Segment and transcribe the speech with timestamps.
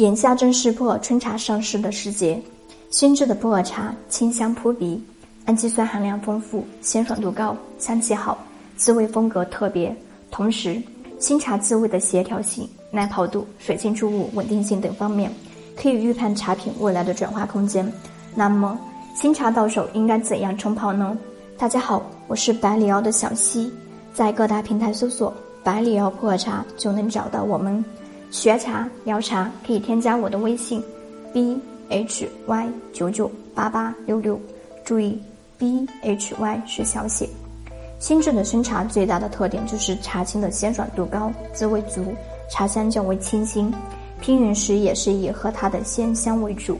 [0.00, 2.40] 眼下正是普洱春茶上市的时节，
[2.88, 4.98] 新制的普洱茶清香扑鼻，
[5.44, 8.38] 氨基酸含量丰富，鲜爽度高，香气好，
[8.78, 9.94] 滋味风格特别。
[10.30, 10.80] 同时，
[11.18, 15.30] 新茶滋味的协调性、耐泡度、水浸出物稳定性等方面，
[15.76, 17.86] 可以预判茶品未来的转化空间。
[18.34, 18.78] 那么，
[19.14, 21.14] 新茶到手应该怎样冲泡呢？
[21.58, 23.70] 大家好，我是百里奥的小溪，
[24.14, 25.30] 在各大平台搜索
[25.62, 27.84] “百里奥普洱茶”就能找到我们。
[28.30, 30.80] 学茶聊茶可以添加我的微信
[31.32, 34.38] ，b h y 九九八八六六，
[34.84, 35.20] 注意
[35.58, 37.28] b h y 是小写。
[37.98, 42.14] 新制的生茶最大的特点就是茶青的鲜爽度高，滋味足，
[42.48, 43.72] 茶香较为清新。
[44.20, 46.78] 品饮时也是以喝它的鲜香为主。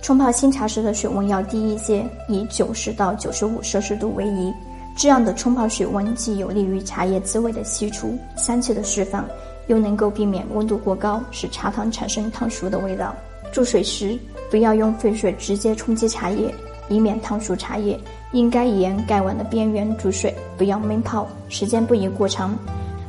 [0.00, 4.54] 冲泡新茶时的水温要低一些，以九十到九十五摄氏度为宜。
[4.96, 9.26] 这样的冲泡水温既有利于茶叶滋味的析出、香气的释放。
[9.66, 13.14] 又能够避免温度过高，使茶汤产生烫熟的味道。
[13.52, 14.18] 注水时
[14.50, 16.52] 不要用沸水直接冲击茶叶，
[16.88, 17.98] 以免烫熟茶叶。
[18.32, 22.52] 应该沿盖碗的边缘注水，不要闷泡，时间不宜过长。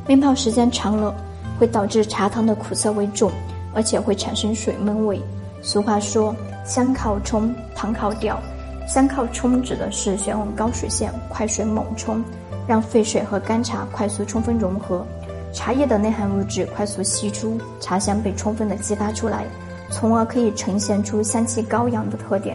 [0.06, 1.12] 闷泡时间长了，
[1.58, 3.28] 会导致茶汤的苦涩味重，
[3.74, 5.20] 而且会产生水闷味。
[5.62, 6.32] 俗话说
[6.64, 8.40] ：“香靠冲，汤靠吊。”
[8.86, 12.22] 香靠冲指的是选用高水线、快水猛冲，
[12.68, 15.04] 让沸水和干茶快速充分融合。
[15.56, 19.46] 茶叶的内含物质快速析出，茶香被充分的激发出来，
[19.90, 22.54] 从而可以呈现出香气高扬的特点。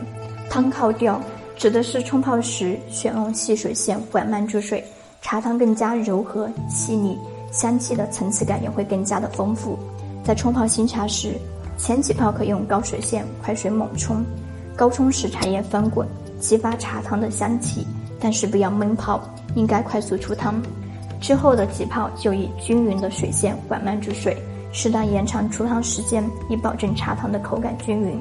[0.51, 1.19] 汤靠调
[1.57, 4.85] 指的是冲泡时选用细水线缓慢注水，
[5.19, 7.17] 茶汤更加柔和细腻，
[7.51, 9.79] 香气的层次感也会更加的丰富。
[10.23, 11.33] 在冲泡新茶时，
[11.77, 14.23] 前几泡可用高水线快水猛冲，
[14.75, 16.07] 高冲使茶叶翻滚，
[16.39, 17.85] 激发茶汤的香气，
[18.19, 19.19] 但是不要闷泡，
[19.55, 20.61] 应该快速出汤。
[21.21, 24.35] 之后的几泡就以均匀的水线缓慢注水，
[24.73, 28.19] 适当延长出汤时间，以保证茶汤的口感均匀。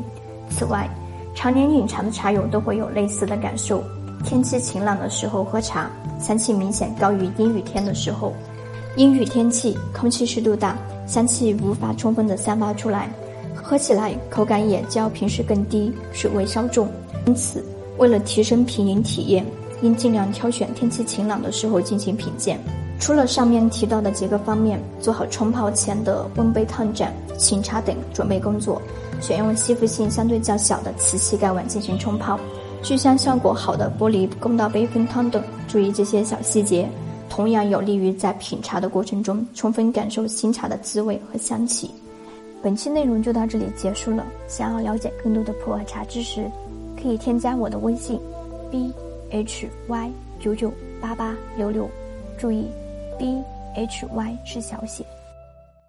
[0.50, 0.88] 此外，
[1.34, 3.82] 常年饮茶的茶友都会有类似的感受：
[4.22, 5.90] 天气晴朗的时候喝茶，
[6.20, 8.34] 香气明显高于阴雨天的时候。
[8.96, 13.08] 阴雨天气，空气湿度大，香气无法充分的散发出来，
[13.54, 16.86] 喝起来口感也较平时更低，水味稍重。
[17.24, 17.64] 因此，
[17.96, 19.46] 为了提升品饮体验，
[19.80, 22.58] 应尽量挑选天气晴朗的时候进行品鉴。
[23.00, 28.80] 除了上面提到的几个方面，做好冲泡前的温杯烫盏、醒茶等准备工作，
[29.22, 32.38] 选用吸附性相对较小的瓷器盖碗进行冲泡，
[32.82, 36.86] 聚香效果好的玻璃公道杯分汤等，注意这些小细节，
[37.30, 41.90] 同样有利于在品茶的过程中充分感受新茶的滋味和香气。
[42.62, 46.44] 本期内容就到这里结束了，想要了解更多的普洱茶知识，
[47.02, 48.20] 可以添加我的微信
[48.70, 48.92] ：b
[49.30, 51.88] h y 九九八八六六，
[52.36, 52.66] 注意。
[53.20, 53.44] B
[53.74, 55.04] h y 是小写。